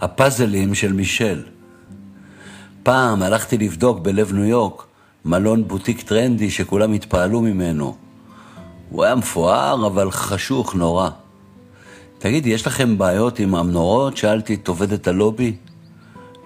הפאזלים 0.00 0.74
של 0.74 0.92
מישל. 0.92 1.42
פעם 2.82 3.22
הלכתי 3.22 3.58
לבדוק 3.58 3.98
בלב 3.98 4.32
ניו 4.32 4.44
יורק 4.44 4.82
מלון 5.24 5.68
בוטיק 5.68 6.02
טרנדי 6.02 6.50
שכולם 6.50 6.92
התפעלו 6.92 7.40
ממנו. 7.40 7.96
הוא 8.90 9.04
היה 9.04 9.14
מפואר, 9.14 9.86
אבל 9.86 10.10
חשוך 10.10 10.74
נורא. 10.74 11.10
תגידי, 12.18 12.50
יש 12.50 12.66
לכם 12.66 12.98
בעיות 12.98 13.38
עם 13.38 13.54
המנורות? 13.54 14.16
שאלתי 14.16 14.54
את 14.54 14.68
עובדת 14.68 15.08
הלובי. 15.08 15.56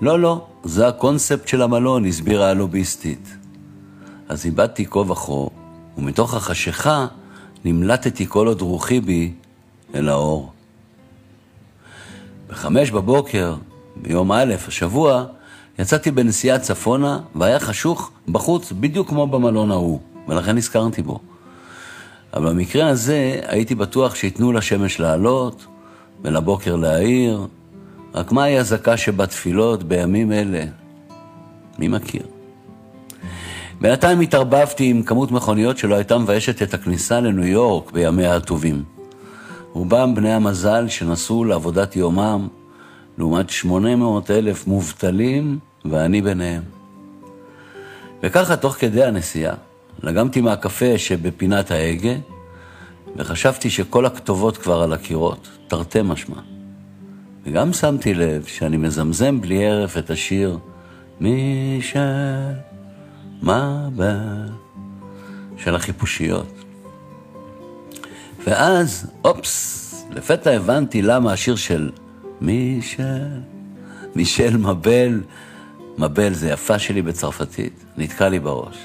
לא, 0.00 0.20
לא, 0.20 0.46
זה 0.64 0.88
הקונספט 0.88 1.48
של 1.48 1.62
המלון, 1.62 2.04
הסבירה 2.04 2.50
הלוביסטית. 2.50 3.36
אז 4.28 4.46
איבדתי 4.46 4.86
כה 4.90 4.98
וכה, 4.98 5.46
ומתוך 5.98 6.34
החשיכה 6.34 7.06
נמלטתי 7.64 8.26
כל 8.28 8.46
עוד 8.46 8.60
רוחי 8.60 9.00
בי 9.00 9.32
אל 9.94 10.08
האור. 10.08 10.52
בחמש 12.52 12.90
בבוקר, 12.90 13.54
ביום 13.96 14.32
א', 14.32 14.54
השבוע, 14.68 15.24
יצאתי 15.78 16.10
בנסיעה 16.10 16.58
צפונה, 16.58 17.20
והיה 17.34 17.60
חשוך 17.60 18.10
בחוץ 18.28 18.72
בדיוק 18.72 19.08
כמו 19.08 19.26
במלון 19.26 19.70
ההוא, 19.70 20.00
ולכן 20.28 20.56
נזכרתי 20.56 21.02
בו. 21.02 21.18
אבל 22.34 22.48
במקרה 22.50 22.88
הזה 22.88 23.40
הייתי 23.46 23.74
בטוח 23.74 24.14
שייתנו 24.14 24.52
לשמש 24.52 25.00
לעלות 25.00 25.66
ולבוקר 26.24 26.76
להאיר, 26.76 27.46
רק 28.14 28.32
מהי 28.32 28.58
הזקה 28.58 28.96
שבתפילות 28.96 29.82
בימים 29.82 30.32
אלה? 30.32 30.64
מי 31.78 31.88
מכיר? 31.88 32.22
בינתיים 33.80 34.20
התערבבתי 34.20 34.90
עם 34.90 35.02
כמות 35.02 35.30
מכוניות 35.30 35.78
שלא 35.78 35.94
הייתה 35.94 36.18
מביישת 36.18 36.62
את 36.62 36.74
הכניסה 36.74 37.20
לניו 37.20 37.46
יורק 37.46 37.92
בימיה 37.92 38.36
הטובים. 38.36 38.91
רובם 39.72 40.14
בני 40.14 40.32
המזל 40.32 40.88
שנסעו 40.88 41.44
לעבודת 41.44 41.96
יומם, 41.96 42.48
לעומת 43.18 43.50
800 43.50 44.30
אלף 44.30 44.66
מובטלים, 44.66 45.58
ואני 45.84 46.22
ביניהם. 46.22 46.62
וככה, 48.22 48.56
תוך 48.56 48.74
כדי 48.74 49.04
הנסיעה, 49.04 49.54
לגמתי 50.02 50.40
מהקפה 50.40 50.98
שבפינת 50.98 51.70
ההגה, 51.70 52.14
וחשבתי 53.16 53.70
שכל 53.70 54.06
הכתובות 54.06 54.56
כבר 54.56 54.82
על 54.82 54.92
הקירות, 54.92 55.48
תרתי 55.68 56.02
משמע. 56.04 56.40
וגם 57.44 57.72
שמתי 57.72 58.14
לב 58.14 58.44
שאני 58.44 58.76
מזמזם 58.76 59.40
בלי 59.40 59.66
הרף 59.66 59.98
את 59.98 60.10
השיר 60.10 60.58
מי 61.20 61.78
של 61.82 61.98
מה 63.42 63.88
ב... 63.96 64.02
של 65.56 65.74
החיפושיות. 65.74 66.61
ואז, 68.46 69.06
אופס, 69.24 70.04
לפתע 70.10 70.50
הבנתי 70.50 71.02
למה 71.02 71.32
השיר 71.32 71.56
של 71.56 71.90
מישל, 72.40 73.40
מישל 74.14 74.56
מבל, 74.56 75.20
מבל 75.98 76.34
זה 76.34 76.50
יפה 76.50 76.78
שלי 76.78 77.02
בצרפתית, 77.02 77.84
נתקע 77.96 78.28
לי 78.28 78.38
בראש. 78.38 78.76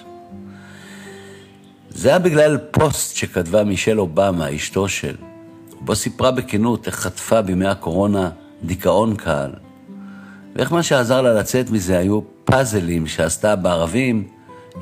זה 1.90 2.10
היה 2.10 2.20
בגלל 2.20 2.58
פוסט 2.72 3.16
שכתבה 3.16 3.64
מישל 3.64 4.00
אובמה, 4.00 4.56
אשתו 4.56 4.88
של, 4.88 5.16
בו 5.82 5.96
סיפרה 5.96 6.32
בכנות 6.32 6.88
איך 6.88 6.96
חטפה 6.96 7.42
בימי 7.42 7.68
הקורונה 7.68 8.30
דיכאון 8.64 9.16
קל, 9.16 9.52
ואיך 10.56 10.72
מה 10.72 10.84
שעזר 10.84 11.22
לה 11.22 11.34
לצאת 11.34 11.70
מזה 11.70 11.98
היו 11.98 12.22
פאזלים 12.46 13.08
שעשתה 13.08 13.56
בערבים 13.56 14.28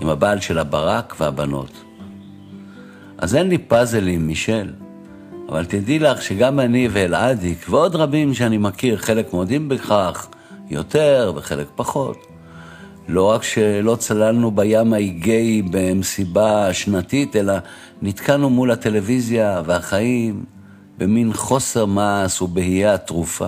עם 0.02 0.10
הבעל 0.10 0.40
של 0.40 0.60
הברק 0.60 1.16
והבנות. 1.20 1.85
אז 3.18 3.36
אין 3.36 3.50
לי 3.50 3.58
פאזלים, 3.58 4.28
מישל, 4.28 4.74
אבל 5.50 5.66
תדעי 5.66 6.00
לך 6.00 6.22
שגם 6.22 6.60
אני 6.60 6.88
ואלעדיק 6.92 7.66
ועוד 7.70 7.96
רבים 7.96 8.34
שאני 8.34 8.58
מכיר, 8.58 8.98
חלק 8.98 9.34
מודים 9.34 9.70
בכך 9.70 10.28
יותר 10.70 11.34
וחלק 11.36 11.68
פחות. 11.76 12.18
לא 13.08 13.24
רק 13.24 13.44
שלא 13.44 13.96
צללנו 13.96 14.52
בים 14.52 14.94
האיגאי 14.94 15.62
במסיבה 15.72 16.74
שנתית, 16.74 17.36
אלא 17.36 17.54
נתקענו 18.02 18.50
מול 18.50 18.72
הטלוויזיה 18.72 19.62
והחיים 19.66 20.44
במין 20.98 21.34
חוסר 21.34 21.86
מעש 21.86 22.42
ובהייה 22.42 22.98
תרופה. 22.98 23.48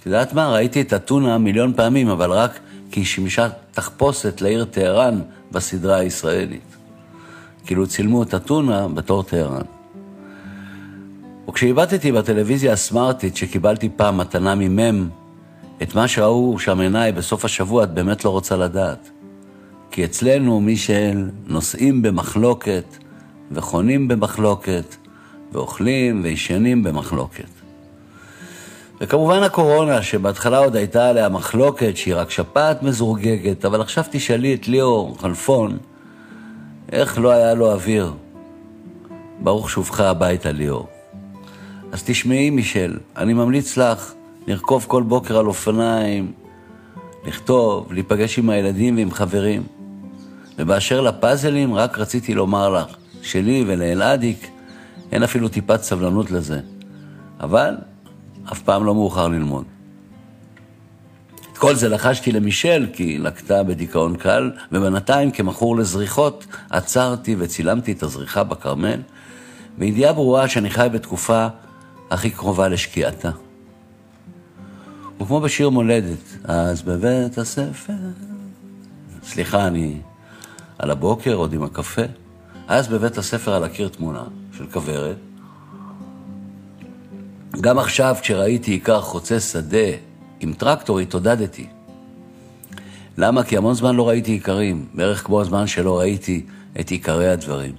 את 0.00 0.06
יודעת 0.06 0.32
מה? 0.32 0.48
ראיתי 0.48 0.80
את 0.80 0.94
אתונה 0.94 1.38
מיליון 1.38 1.72
פעמים, 1.76 2.08
אבל 2.08 2.30
רק 2.30 2.58
כי 2.90 3.00
היא 3.00 3.06
שימשה 3.06 3.48
תחפושת 3.70 4.40
לעיר 4.40 4.64
טהרן 4.64 5.20
בסדרה 5.52 5.96
הישראלית. 5.96 6.79
כאילו 7.66 7.86
צילמו 7.86 8.22
את 8.22 8.34
אתונה 8.34 8.88
בתור 8.88 9.22
טהרן. 9.22 9.62
וכשהבטתי 11.48 12.12
בטלוויזיה 12.12 12.72
הסמארטית 12.72 13.36
שקיבלתי 13.36 13.88
פעם 13.96 14.18
מתנה 14.18 14.54
ממם, 14.54 15.08
את 15.82 15.94
מה 15.94 16.08
שראו 16.08 16.58
שם 16.58 16.80
עיניי 16.80 17.12
בסוף 17.12 17.44
השבוע 17.44 17.84
את 17.84 17.94
באמת 17.94 18.24
לא 18.24 18.30
רוצה 18.30 18.56
לדעת. 18.56 19.10
כי 19.90 20.04
אצלנו, 20.04 20.60
מישל, 20.60 21.30
נוסעים 21.46 22.02
במחלוקת, 22.02 22.84
וחונים 23.52 24.08
במחלוקת, 24.08 24.96
ואוכלים 25.52 26.20
וישנים 26.24 26.82
במחלוקת. 26.82 27.48
וכמובן 29.00 29.42
הקורונה, 29.42 30.02
שבהתחלה 30.02 30.58
עוד 30.58 30.76
הייתה 30.76 31.08
עליה 31.08 31.28
מחלוקת 31.28 31.96
שהיא 31.96 32.14
רק 32.16 32.30
שפעת 32.30 32.82
מזורגגת, 32.82 33.64
אבל 33.64 33.80
עכשיו 33.80 34.04
תשאלי 34.10 34.54
את 34.54 34.68
ליאור 34.68 35.16
חלפון, 35.20 35.78
איך 36.92 37.18
לא 37.18 37.30
היה 37.30 37.54
לו 37.54 37.72
אוויר. 37.72 38.12
ברוך 39.42 39.70
שובך 39.70 40.00
הביתה, 40.00 40.52
ליאור. 40.52 40.88
אז 41.92 42.02
תשמעי, 42.02 42.50
מישל, 42.50 42.98
אני 43.16 43.32
ממליץ 43.32 43.76
לך 43.76 44.12
לרכוב 44.46 44.84
כל 44.88 45.02
בוקר 45.02 45.38
על 45.38 45.46
אופניים, 45.46 46.32
לכתוב, 47.26 47.92
להיפגש 47.92 48.38
עם 48.38 48.50
הילדים 48.50 48.96
ועם 48.96 49.10
חברים. 49.10 49.62
ובאשר 50.58 51.00
לפאזלים, 51.00 51.74
רק 51.74 51.98
רציתי 51.98 52.34
לומר 52.34 52.70
לך, 52.70 52.96
שלי 53.22 53.64
ולאלעדיק 53.66 54.50
אין 55.12 55.22
אפילו 55.22 55.48
טיפת 55.48 55.82
סבלנות 55.82 56.30
לזה. 56.30 56.60
אבל 57.40 57.74
אף 58.52 58.62
פעם 58.62 58.84
לא 58.84 58.94
מאוחר 58.94 59.28
ללמוד. 59.28 59.64
כל 61.60 61.74
זה 61.74 61.88
לחשתי 61.88 62.32
למישל, 62.32 62.86
כי 62.92 63.02
היא 63.02 63.20
לקטה 63.20 63.62
בדיכאון 63.62 64.16
קל, 64.16 64.50
ובינתיים, 64.72 65.30
כמכור 65.30 65.76
לזריחות, 65.76 66.46
עצרתי 66.70 67.36
וצילמתי 67.38 67.92
את 67.92 68.02
הזריחה 68.02 68.44
בכרמל, 68.44 69.00
בידיעה 69.78 70.12
ברורה 70.12 70.48
שאני 70.48 70.70
חי 70.70 70.88
בתקופה 70.92 71.46
הכי 72.10 72.30
קרובה 72.30 72.68
לשקיעתה. 72.68 73.30
וכמו 75.20 75.40
בשיר 75.40 75.70
מולדת, 75.70 76.36
אז 76.44 76.82
בבית 76.82 77.38
הספר... 77.38 77.92
סליחה, 79.22 79.66
אני 79.66 79.96
על 80.78 80.90
הבוקר, 80.90 81.34
עוד 81.34 81.52
עם 81.52 81.62
הקפה. 81.62 82.02
אז 82.68 82.88
בבית 82.88 83.18
הספר 83.18 83.54
על 83.54 83.64
הקיר 83.64 83.88
תמונה 83.88 84.24
של 84.56 84.66
כוורת, 84.66 85.16
גם 87.60 87.78
עכשיו, 87.78 88.16
כשראיתי 88.20 88.70
עיקר 88.70 89.00
חוצה 89.00 89.40
שדה 89.40 90.09
עם 90.40 90.52
טרקטור, 90.52 90.98
התעודדתי. 90.98 91.66
למה? 93.18 93.42
כי 93.42 93.56
המון 93.56 93.74
זמן 93.74 93.96
לא 93.96 94.08
ראיתי 94.08 94.32
עיקרים, 94.32 94.86
בערך 94.94 95.26
כמו 95.26 95.40
הזמן 95.40 95.66
שלא 95.66 95.98
ראיתי 95.98 96.46
את 96.80 96.90
עיקרי 96.90 97.28
הדברים. 97.28 97.72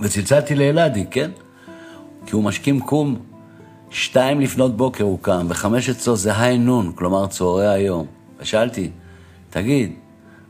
וצלצלתי 0.00 0.54
לאלעדי, 0.54 1.04
כן? 1.10 1.30
כי 2.26 2.34
הוא 2.34 2.44
משכים 2.44 2.80
קום, 2.80 3.16
שתיים 3.90 4.40
לפנות 4.40 4.76
בוקר 4.76 5.04
הוא 5.04 5.18
קם, 5.22 5.46
וחמש 5.48 5.88
אצלו 5.88 6.16
זה 6.16 6.40
היי 6.40 6.58
נון, 6.58 6.92
כלומר 6.94 7.26
צהרי 7.26 7.68
היום. 7.68 8.06
ושאלתי, 8.38 8.90
תגיד, 9.50 9.92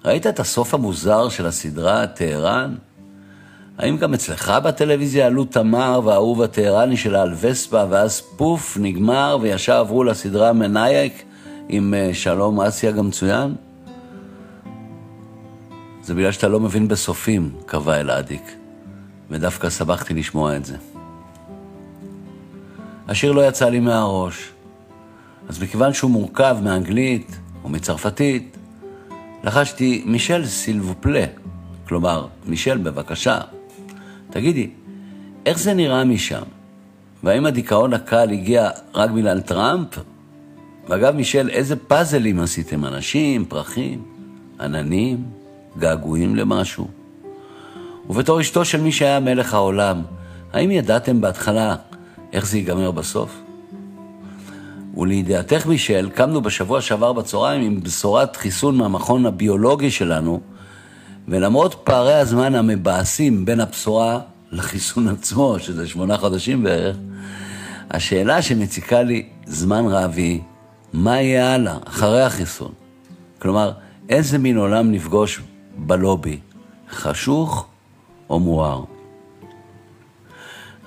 ראית 0.05 0.27
את 0.27 0.41
הסוף 0.41 0.75
המוזר 0.75 1.29
של 1.29 1.47
הסדרה 1.47 2.07
טהרן? 2.07 2.75
האם 3.79 3.97
גם 3.97 4.15
אצלך 4.15 4.53
בטלוויזיה 4.65 5.27
עלו 5.27 5.45
תמר 5.45 6.01
והאהוב 6.05 6.43
הטהרני 6.43 6.97
שלה 6.97 7.23
על 7.23 7.35
וספה, 7.41 7.85
ואז 7.91 8.21
פוף, 8.21 8.77
נגמר, 8.81 9.39
וישר 9.41 9.77
עברו 9.77 10.05
לסדרה 10.05 10.53
מנייק 10.53 11.23
עם 11.69 11.95
אה, 11.95 12.11
שלום 12.15 12.61
אסיה 12.61 12.93
גם 12.93 13.09
מצוין? 13.09 13.55
זה 16.03 16.15
בגלל 16.15 16.33
שאתה 16.33 16.49
לא 16.49 16.61
מבין 16.61 16.89
בסופים, 16.89 17.51
קבע 17.67 18.01
אלעדיק, 18.01 18.57
ודווקא 19.31 19.71
שמחתי 19.71 20.15
לשמוע 20.15 20.57
את 20.57 20.65
זה. 20.65 20.77
השיר 23.09 23.33
לא 23.33 23.49
יצא 23.49 23.69
לי 23.69 23.81
מהראש, 23.81 24.51
אז 25.49 25.63
מכיוון 25.63 25.93
שהוא 25.93 26.11
מורכב 26.11 26.57
מאנגלית 26.63 27.39
או 27.65 27.69
מצרפתית, 27.69 28.57
לחשתי 29.45 30.03
מישל 30.07 30.47
סילבופלה, 30.47 31.25
כלומר, 31.89 32.27
מישל 32.47 32.79
בבקשה, 32.79 33.41
תגידי, 34.31 34.71
איך 35.47 35.59
זה 35.59 35.75
נראה 35.75 36.05
משם? 36.05 36.43
והאם 37.23 37.47
הדיכאון 37.47 37.95
הקל 37.95 38.31
הגיע 38.31 38.71
רק 38.95 39.11
בגלל 39.11 39.41
טראמפ? 39.41 39.99
ואגב, 40.89 41.15
מישל, 41.15 41.51
איזה 41.51 41.77
פאזלים 41.77 42.41
עשיתם? 42.41 42.85
אנשים, 42.85 43.45
פרחים, 43.45 44.03
עננים, 44.61 45.25
געגועים 45.79 46.37
למשהו? 46.37 46.89
ובתור 48.11 48.41
אשתו 48.41 48.65
של 48.65 48.81
מי 48.81 48.93
שהיה 48.93 49.21
מלך 49.21 49.55
העולם, 49.55 50.03
האם 50.53 50.71
ידעתם 50.71 51.21
בהתחלה 51.21 51.77
איך 52.33 52.47
זה 52.47 52.59
ייגמר 52.59 52.91
בסוף? 52.91 53.41
ולידיעתך, 54.97 55.67
מישל, 55.67 56.09
קמנו 56.15 56.41
בשבוע 56.41 56.81
שעבר 56.81 57.13
בצהריים 57.13 57.63
עם 57.63 57.81
בשורת 57.81 58.37
חיסון 58.37 58.77
מהמכון 58.77 59.27
הביולוגי 59.27 59.91
שלנו, 59.91 60.41
ולמרות 61.29 61.75
פערי 61.85 62.15
הזמן 62.15 62.55
המבאסים 62.55 63.45
בין 63.45 63.61
הבשורה 63.61 64.21
לחיסון 64.53 65.09
עצמו, 65.09 65.57
שזה 65.59 65.89
שמונה 65.89 66.17
חודשים 66.17 66.63
בערך, 66.63 66.97
השאלה 67.91 68.43
שמציקה 68.43 69.03
לי 69.03 69.29
זמן 69.47 69.85
רב 69.87 70.13
היא, 70.17 70.41
מה 70.93 71.21
יהיה 71.21 71.55
הלאה, 71.55 71.79
אחרי 71.85 72.23
החיסון? 72.23 72.73
כלומר, 73.39 73.73
איזה 74.09 74.39
מין 74.39 74.57
עולם 74.57 74.93
נפגוש 74.93 75.41
בלובי, 75.77 76.39
חשוך 76.91 77.67
או 78.31 78.41
מואר? 78.41 78.85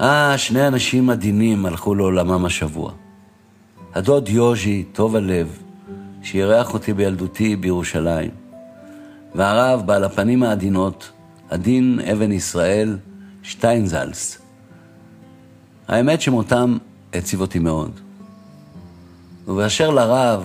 אה, 0.01 0.37
שני 0.37 0.67
אנשים 0.67 1.09
עדינים 1.09 1.65
הלכו 1.65 1.95
לעולמם 1.95 2.45
השבוע. 2.45 2.91
הדוד 3.95 4.29
יוז'י, 4.29 4.83
טוב 4.93 5.15
הלב, 5.15 5.57
שאירח 6.23 6.73
אותי 6.73 6.93
בילדותי 6.93 7.55
בירושלים, 7.55 8.38
והרב, 9.39 9.81
בעל 9.85 10.03
הפנים 10.03 10.43
העדינות, 10.43 11.11
עדין 11.49 11.99
אבן 12.11 12.31
ישראל, 12.31 12.97
שטיינזלס. 13.43 14.41
האמת 15.87 16.21
שמותם 16.21 16.77
הציב 17.13 17.41
אותי 17.41 17.59
מאוד. 17.59 17.91
ובאשר 19.47 19.89
לרב, 19.89 20.43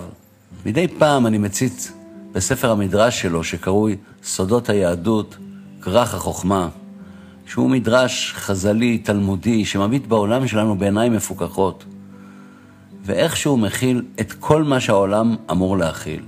מדי 0.65 0.87
פעם 0.87 1.27
אני 1.27 1.37
מציץ 1.37 1.91
בספר 2.31 2.71
המדרש 2.71 3.21
שלו, 3.21 3.43
שקרוי 3.43 3.95
סודות 4.23 4.69
היהדות, 4.69 5.37
כרך 5.81 6.13
החוכמה, 6.13 6.69
שהוא 7.45 7.69
מדרש 7.69 8.33
חז"לי, 8.35 8.97
תלמודי, 8.97 9.65
שמביט 9.65 10.07
בעולם 10.07 10.47
שלנו 10.47 10.77
בעיניים 10.77 11.13
מפוכחות, 11.13 11.83
ואיכשהו 13.05 13.57
מכיל 13.57 14.05
את 14.19 14.33
כל 14.33 14.63
מה 14.63 14.79
שהעולם 14.79 15.35
אמור 15.51 15.77
להכיל. 15.77 16.21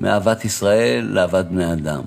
מאהבת 0.00 0.44
ישראל 0.44 1.04
לאהבת 1.04 1.44
בני 1.44 1.72
אדם, 1.72 2.02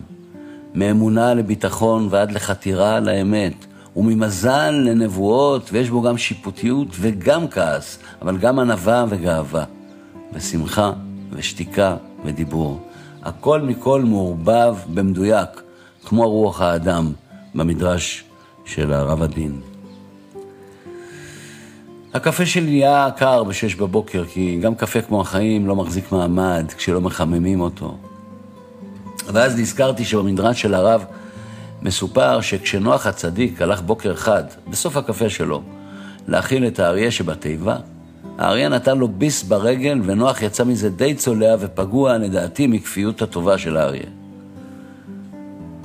מאמונה 0.75 1.33
לביטחון 1.33 2.07
ועד 2.11 2.31
לחתירה 2.31 2.99
לאמת, 2.99 3.65
וממזל 3.95 4.69
לנבואות, 4.71 5.69
ויש 5.73 5.89
בו 5.89 6.01
גם 6.01 6.17
שיפוטיות 6.17 6.87
וגם 6.99 7.47
כעס, 7.47 7.99
אבל 8.21 8.37
גם 8.37 8.59
ענווה 8.59 9.05
וגאווה, 9.09 9.63
ושמחה 10.33 10.91
ושתיקה 11.31 11.95
ודיבור. 12.25 12.81
הכל 13.23 13.61
מכל 13.61 14.01
מעורבב 14.01 14.75
במדויק, 14.93 15.49
כמו 16.05 16.29
רוח 16.29 16.61
האדם 16.61 17.11
במדרש 17.55 18.23
של 18.65 18.93
הרב 18.93 19.21
הדין. 19.21 19.59
הקפה 22.17 22.45
שלי 22.45 22.65
נהיה 22.65 23.09
קר 23.17 23.43
בשש 23.43 23.75
בבוקר, 23.75 24.25
כי 24.25 24.59
גם 24.61 24.75
קפה 24.75 25.01
כמו 25.01 25.21
החיים 25.21 25.67
לא 25.67 25.75
מחזיק 25.75 26.11
מעמד 26.11 26.65
כשלא 26.77 27.01
מחממים 27.01 27.61
אותו. 27.61 27.97
ואז 29.27 29.59
נזכרתי 29.59 30.05
שבמדרש 30.05 30.61
של 30.61 30.73
הרב 30.73 31.05
מסופר 31.81 32.41
שכשנוח 32.41 33.07
הצדיק 33.07 33.61
הלך 33.61 33.81
בוקר 33.81 34.11
אחד, 34.11 34.43
בסוף 34.69 34.97
הקפה 34.97 35.29
שלו, 35.29 35.61
להאכיל 36.27 36.67
את 36.67 36.79
האריה 36.79 37.11
שבתיבה, 37.11 37.77
האריה 38.37 38.69
נתן 38.69 38.97
לו 38.97 39.07
ביס 39.07 39.43
ברגל, 39.43 40.01
ונוח 40.03 40.41
יצא 40.41 40.63
מזה 40.63 40.89
די 40.89 41.15
צולע 41.15 41.55
ופגוע, 41.59 42.17
לדעתי, 42.17 42.67
מכפיות 42.67 43.21
הטובה 43.21 43.57
של 43.57 43.77
האריה. 43.77 44.09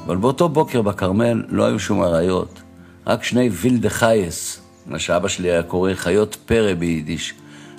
אבל 0.06 0.17
באותו 0.17 0.49
בוקר 0.49 0.82
בכרמל 0.82 1.43
לא 1.49 1.64
היו 1.64 1.78
שום 1.78 2.02
אריות, 2.02 2.62
רק 3.06 3.25
שני 3.25 3.49
וילדה 3.52 3.90
חייס, 3.90 4.62
מה 4.87 4.99
שאבא 4.99 5.29
שלי 5.29 5.50
היה 5.50 5.62
קורא 5.62 5.94
חיות 5.94 6.37
פרא 6.46 6.75
ביידיש, 6.75 7.34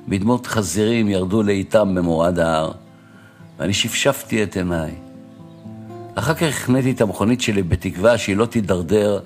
בדמות 0.07 0.47
חזירים 0.47 1.09
ירדו 1.09 1.43
לאיתם 1.43 1.95
במורד 1.95 2.39
ההר, 2.39 2.71
ואני 3.59 3.73
שפשפתי 3.73 4.43
את 4.43 4.57
עיניי. 4.57 4.91
אחר 6.15 6.33
כך 6.33 6.43
הכנתי 6.43 6.91
את 6.91 7.01
המכונית 7.01 7.41
שלי 7.41 7.63
בתקווה 7.63 8.17
שהיא 8.17 8.37
לא 8.37 8.45
תידרדר, 8.45 9.19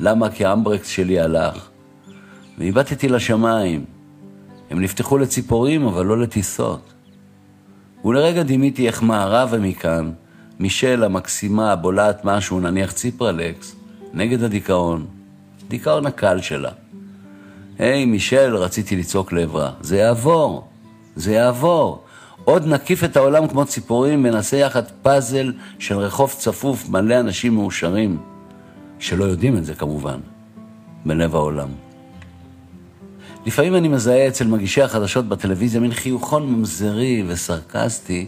למה? 0.00 0.30
כי 0.30 0.44
האמברקס 0.44 0.88
שלי 0.88 1.20
הלך. 1.20 1.68
והבטתי 2.58 3.08
לשמיים. 3.08 3.84
הם 4.70 4.80
נפתחו 4.80 5.18
לציפורים, 5.18 5.86
אבל 5.86 6.06
לא 6.06 6.18
לטיסות. 6.18 6.92
ולרגע 8.04 8.42
דימיתי 8.42 8.86
איך 8.86 9.02
מערבה 9.02 9.56
ומכאן, 9.56 10.10
מישל 10.58 11.04
המקסימה 11.04 11.76
בולעת 11.76 12.24
משהו, 12.24 12.60
נניח 12.60 12.92
ציפרלקס, 12.92 13.76
נגד 14.12 14.42
הדיכאון. 14.42 15.06
דיכאון 15.68 16.06
הקל 16.06 16.40
שלה. 16.40 16.70
היי, 17.80 18.04
מישל, 18.04 18.56
רציתי 18.56 18.96
לצעוק 18.96 19.32
לעברה, 19.32 19.70
זה 19.80 19.96
יעבור, 19.96 20.68
זה 21.16 21.32
יעבור. 21.32 22.04
עוד 22.44 22.66
נקיף 22.66 23.04
את 23.04 23.16
העולם 23.16 23.48
כמו 23.48 23.64
ציפורים 23.64 24.24
ונעשה 24.24 24.56
יחד 24.56 24.82
פאזל 25.02 25.52
של 25.78 25.98
רחוב 25.98 26.34
צפוף 26.38 26.88
מלא 26.88 27.20
אנשים 27.20 27.54
מאושרים, 27.54 28.18
שלא 28.98 29.24
יודעים 29.24 29.56
את 29.56 29.64
זה 29.64 29.74
כמובן, 29.74 30.20
בלב 31.06 31.34
העולם. 31.34 31.68
לפעמים 33.46 33.76
אני 33.76 33.88
מזהה 33.88 34.28
אצל 34.28 34.46
מגישי 34.46 34.82
החדשות 34.82 35.28
בטלוויזיה 35.28 35.80
מין 35.80 35.92
חיוכון 35.92 36.52
ממזרי 36.52 37.24
וסרקסטי, 37.28 38.26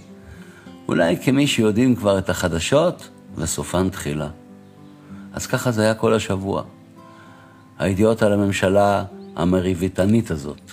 אולי 0.89 1.17
כמי 1.17 1.47
שיודעים 1.47 1.97
כבר 1.97 2.19
את 2.19 2.31
החדשות 2.31 3.09
וסופן 3.37 3.89
תחילה. 3.89 4.29
אז 5.33 5.47
ככה 5.47 5.71
זה 5.71 5.83
היה 5.83 5.95
כל 5.95 6.15
השבוע. 6.15 6.63
הידיעות 7.79 8.23
על 8.23 8.33
הממשלה 8.33 9.05
המריביתנית 9.37 10.31
הזאת, 10.31 10.71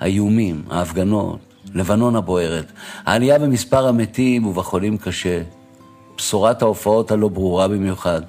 האיומים, 0.00 0.62
ההפגנות, 0.70 1.38
לבנון 1.74 2.16
הבוערת, 2.16 2.72
העלייה 3.04 3.38
במספר 3.38 3.86
המתים 3.86 4.46
ובחולים 4.46 4.98
קשה, 4.98 5.42
בשורת 6.16 6.62
ההופעות 6.62 7.10
הלא 7.10 7.28
ברורה 7.28 7.68
במיוחד, 7.68 8.22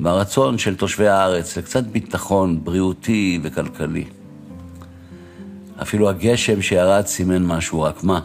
והרצון 0.00 0.58
של 0.58 0.76
תושבי 0.76 1.08
הארץ 1.08 1.58
לקצת 1.58 1.84
ביטחון 1.84 2.64
בריאותי 2.64 3.40
וכלכלי. 3.42 4.04
אפילו 5.82 6.08
הגשם 6.08 6.62
שירד 6.62 7.06
סימן 7.06 7.44
משהו, 7.44 7.82
רק 7.82 8.04
מה? 8.04 8.20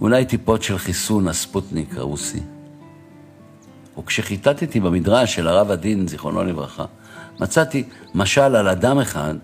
אולי 0.00 0.24
טיפות 0.24 0.62
של 0.62 0.78
חיסון 0.78 1.28
הספוטניק 1.28 1.96
הרוסי. 1.96 2.40
וכשחיטטתי 3.98 4.80
במדרש 4.80 5.34
של 5.34 5.48
הרב 5.48 5.70
הדין, 5.70 6.08
זיכרונו 6.08 6.44
לברכה, 6.44 6.84
מצאתי 7.40 7.84
משל 8.14 8.56
על 8.56 8.68
אדם 8.68 8.98
אחד 8.98 9.34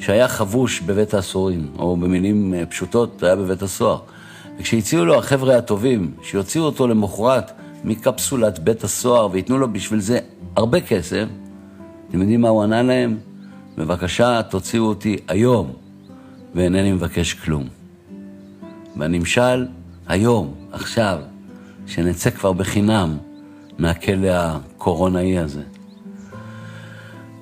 שהיה 0.00 0.28
חבוש 0.28 0.80
בבית 0.80 1.14
האסורים, 1.14 1.68
או 1.78 1.96
במילים 1.96 2.54
אה, 2.54 2.66
פשוטות, 2.66 3.22
היה 3.22 3.36
בבית 3.36 3.62
הסוהר. 3.62 3.98
וכשהציעו 4.58 5.04
לו 5.04 5.18
החבר'ה 5.18 5.56
הטובים, 5.56 6.14
שיוציאו 6.22 6.64
אותו 6.64 6.88
למחרת 6.88 7.52
מקפסולת 7.84 8.58
בית 8.58 8.84
הסוהר 8.84 9.28
וייתנו 9.32 9.58
לו 9.58 9.72
בשביל 9.72 10.00
זה 10.00 10.18
הרבה 10.56 10.80
כסף, 10.80 11.24
אתם 12.08 12.20
יודעים 12.20 12.40
מה 12.40 12.48
הוא 12.48 12.62
ענה 12.62 12.82
להם? 12.82 13.18
בבקשה, 13.76 14.42
תוציאו 14.42 14.84
אותי 14.84 15.16
היום, 15.28 15.72
ואינני 16.54 16.92
מבקש 16.92 17.34
כלום. 17.34 17.64
והנמשל, 18.96 19.66
היום, 20.06 20.54
עכשיו, 20.72 21.18
שנצא 21.86 22.30
כבר 22.30 22.52
בחינם 22.52 23.16
מהכלא 23.78 24.28
הקורונאי 24.30 25.38
הזה. 25.38 25.62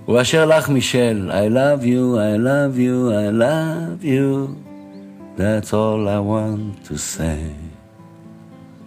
ובאשר 0.09 0.47
לך, 0.47 0.69
מישל, 0.69 1.31
I 1.31 1.53
love 1.53 1.83
you, 1.83 2.17
I 2.17 2.37
love 2.39 2.79
you, 2.79 3.11
I 3.11 3.29
love 3.43 4.05
you, 4.05 4.49
that's 5.39 5.73
all 5.73 6.07
I 6.09 6.21
want 6.21 6.89
to 6.89 6.95
say. 6.95 7.67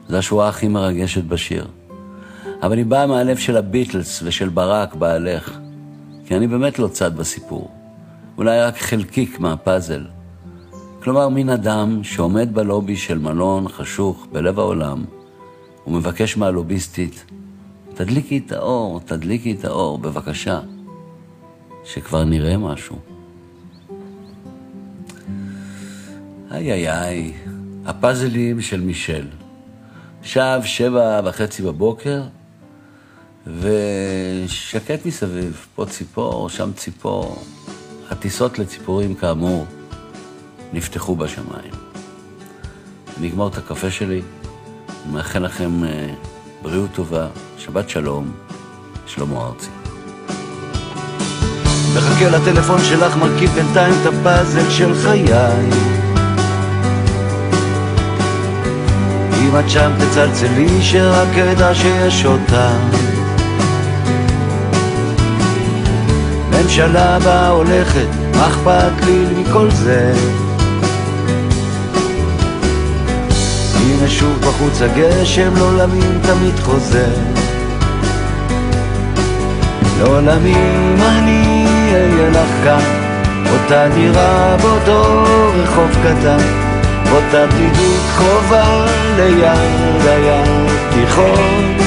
זו 0.09 0.17
השורה 0.17 0.49
הכי 0.49 0.67
מרגשת 0.67 1.23
בשיר. 1.23 1.67
אבל 2.63 2.77
היא 2.77 2.85
באה 2.85 3.07
מהלב 3.07 3.37
של 3.37 3.57
הביטלס 3.57 4.23
ושל 4.23 4.49
ברק, 4.49 4.95
בעלך, 4.95 5.57
כי 6.25 6.35
אני 6.35 6.47
באמת 6.47 6.79
לא 6.79 6.87
צד 6.87 7.17
בסיפור. 7.17 7.71
אולי 8.37 8.61
רק 8.61 8.77
חלקיק 8.77 9.39
מהפאזל. 9.39 10.05
כלומר, 11.03 11.29
מין 11.29 11.49
אדם 11.49 12.03
שעומד 12.03 12.53
בלובי 12.53 12.97
של 12.97 13.17
מלון 13.17 13.67
חשוך 13.67 14.27
בלב 14.31 14.59
העולם, 14.59 15.05
ומבקש 15.87 16.37
מהלוביסטית, 16.37 17.25
תדליקי 17.93 18.41
את 18.45 18.51
האור, 18.51 18.99
תדליקי 19.05 19.51
את 19.51 19.65
האור, 19.65 19.97
בבקשה. 19.97 20.59
שכבר 21.83 22.23
נראה 22.23 22.57
משהו. 22.57 22.99
איי 26.51 26.71
איי 26.71 26.91
איי, 26.91 27.33
הפאזלים 27.85 28.61
של 28.61 28.81
מישל. 28.81 29.27
עכשיו 30.21 30.61
שבע 30.65 31.21
וחצי 31.25 31.63
בבוקר, 31.63 32.21
ושקט 33.47 35.05
מסביב, 35.05 35.67
פה 35.75 35.85
ציפור, 35.85 36.49
שם 36.49 36.71
ציפור. 36.75 37.43
הטיסות 38.09 38.59
לציפורים, 38.59 39.15
כאמור, 39.15 39.65
נפתחו 40.73 41.15
בשמיים. 41.15 41.73
אני 43.17 43.29
אגמור 43.29 43.47
את 43.47 43.57
הקפה 43.57 43.91
שלי, 43.91 44.21
מאחל 45.11 45.39
לכם 45.39 45.83
אה, 45.83 46.13
בריאות 46.61 46.89
טובה, 46.93 47.27
שבת 47.57 47.89
שלום, 47.89 48.31
שלמה 49.05 49.45
ארצי. 49.45 49.78
מחכה 51.99 52.29
לטלפון 52.29 52.79
שלך, 52.83 53.17
מרכיב 53.17 53.51
בינתיים 53.51 53.93
את 54.01 54.07
הפאזל 54.07 54.69
של 54.69 54.93
חיי. 55.03 55.33
אם 59.41 59.59
את 59.59 59.69
שם 59.69 59.91
תצלצלי 59.97 60.81
שרק 60.81 61.37
אדע 61.37 61.75
שיש 61.75 62.25
אותה 62.25 62.71
ממשלה 66.51 67.19
בה 67.19 67.47
הולכת, 67.47 68.07
מה 68.35 68.47
אכפת 68.47 69.05
לי 69.05 69.25
מכל 69.37 69.71
זה? 69.71 70.13
הנה 73.75 74.09
שוב 74.09 74.41
בחוץ 74.41 74.81
הגשם, 74.81 75.55
לעולמים 75.55 76.19
תמיד 76.21 76.59
חוזר. 76.59 77.13
לעולמים 79.99 80.97
אני 81.01 81.68
לך 82.43 82.63
כאן, 82.63 82.83
אותה 83.51 83.87
דירה 83.95 84.55
באותו 84.61 85.23
רחוב 85.55 85.89
קטן, 86.03 86.37
אותה 87.11 87.47
בדידות 87.47 88.03
קרובה 88.17 88.85
ליד 89.15 90.05
הים 90.07 90.67
תיכון. 90.89 91.77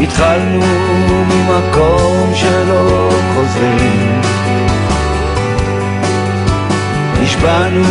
התחלנו 0.00 0.66
ממקום 1.28 2.32
שלא 2.34 3.10
חוזרים. 3.34 4.20
נשבענו 7.22 7.82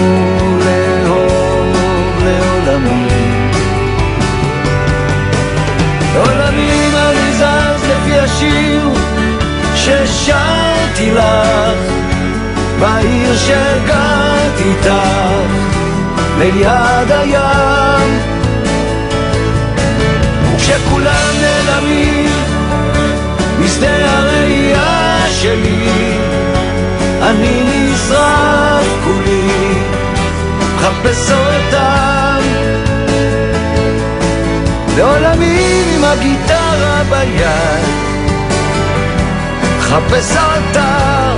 לאהוב 0.65 2.23
לעולמים. 2.23 3.51
לעולמים 6.13 6.95
אני 6.95 7.33
זז 7.33 7.83
לפי 7.89 8.19
השיר 8.19 8.89
ששרתי 9.89 11.11
לך 11.11 11.93
בעיר 12.79 13.37
שגרת 13.37 14.59
איתך 14.59 14.93
ליד 16.37 17.11
הים. 17.11 18.19
וכשכולם 20.53 21.33
נעלמים 21.41 22.29
משדה 23.59 24.17
הראייה 24.17 25.17
שלי 25.29 26.17
אני 27.21 27.63
נשרף 27.63 28.85
כולי, 29.03 29.73
מחפש 30.75 31.31
אותם 31.31 32.39
לעולמים 34.97 35.85
עם 35.95 36.03
הגיטרה 36.03 37.01
ביד, 37.09 38.08
מחפש 39.89 40.31
אותם 40.37 41.37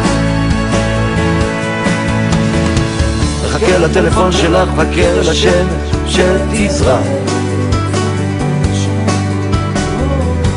מחכה 3.44 3.78
לטלפון 3.78 4.32
שלך, 4.32 4.70
מחכה 4.70 5.14
לשמש 5.20 5.92
שתזרח 6.08 7.00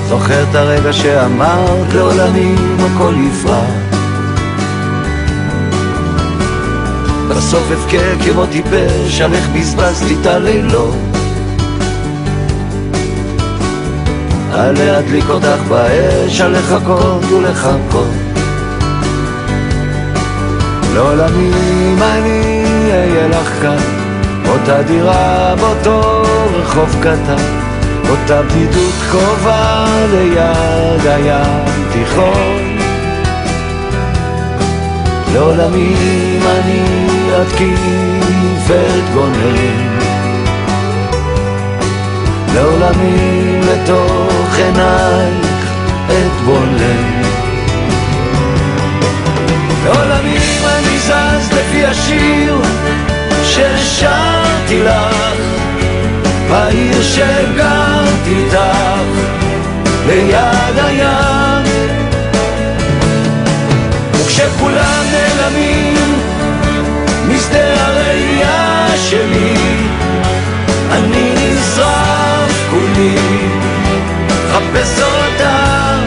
זוכר 0.08 0.42
את 0.50 0.54
הרגע 0.54 0.92
שאמרת 0.92 1.92
לעולמים 1.94 2.76
הכל 2.80 3.14
יפרח 3.28 3.70
בסוף 7.28 7.70
אבכה 7.72 8.24
כמו 8.24 8.46
טיפש, 8.46 9.20
על 9.20 9.34
איך 9.34 9.48
בזבזתי 9.48 10.16
את 10.20 10.26
הלילות. 10.26 11.23
על 14.54 14.74
להדליק 14.78 15.28
אותך 15.28 15.62
באש, 15.68 16.40
על 16.40 16.52
לחכות 16.52 17.24
ולחכות. 17.24 18.10
לעולמים 20.94 21.98
אני 22.02 22.64
אהיה 22.90 23.28
לך 23.28 23.48
כאן, 23.62 23.76
אותה 24.48 24.82
דירה 24.82 25.54
באותו 25.60 26.22
רחוב 26.54 26.96
קטן, 27.00 27.42
אותה 28.10 28.42
בדידות 28.42 28.94
קרובה 29.10 29.86
ליד 30.10 31.06
הים 31.06 31.64
תיכון. 31.92 32.78
לעולמים 35.34 36.42
אני 36.42 36.82
אתקיף 37.42 38.70
את 38.70 39.14
גונן 39.14 39.93
לעולמים 42.54 43.60
לתוך 43.60 44.56
עינייך 44.56 45.72
את 46.06 46.44
בונן 46.44 47.22
לעולמים 49.84 50.64
אני 50.64 50.98
זז 50.98 51.52
לפי 51.52 51.86
השיר 51.86 52.58
ששרתי 53.44 54.82
לך 54.82 55.34
בעיר 56.50 57.02
שגרת 57.02 58.26
איתך 58.26 59.24
ליד 60.06 60.78
הים. 60.84 61.64
וכשכולם 64.12 65.04
נעלמים 65.12 66.18
משדה 67.28 67.86
הראייה 67.86 68.86
שלי 68.96 69.54
אני 70.90 71.34
נשרף 71.34 72.13
כולי 72.74 73.16
חפש 74.52 75.02
אותם 75.02 76.06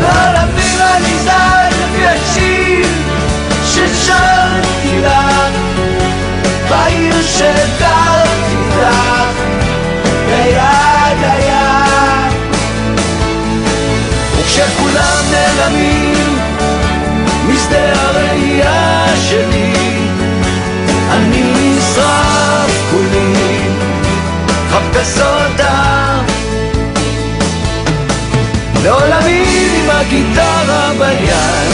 לעולמים 0.00 0.80
אני 0.80 1.18
זז 1.18 1.76
לפי 1.80 2.06
השיר 2.06 2.86
ששרתי 3.64 5.00
לך 5.02 5.56
בעיר 6.70 7.14
שגרתי 7.22 8.56
לך 8.78 8.96
ליד 10.28 11.22
הים. 11.22 12.32
וכשכולם 14.36 15.24
נעלמים 15.30 16.38
משדה 17.48 17.92
הראייה 17.94 19.06
שלי. 19.28 19.72
אני 21.10 21.52
נשרף 21.54 22.45
חפש 25.06 25.20
אותה 25.20 26.20
לעולמי 28.84 29.44
עם 29.76 29.90
הגיטרה 29.90 30.92
ביד 30.98 31.72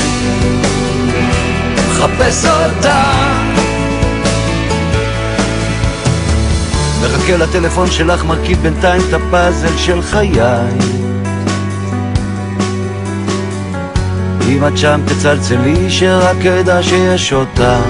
מחפש 1.88 2.44
אותה 2.44 3.02
מחכה 7.02 7.36
לטלפון 7.36 7.90
שלך 7.90 8.24
מרכיב 8.24 8.58
בינתיים 8.62 9.02
את 9.08 9.14
הפאזל 9.14 9.76
של 9.76 10.02
חיי. 10.02 10.40
אם 14.48 14.66
את 14.66 14.78
שם 14.78 15.00
תצלצלי 15.06 15.90
שרק 15.90 16.46
אדע 16.46 16.82
שיש 16.82 17.32
אותה 17.32 17.80